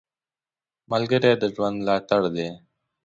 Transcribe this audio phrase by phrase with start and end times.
[0.91, 2.49] ملګری د ژوند ملاتړ دی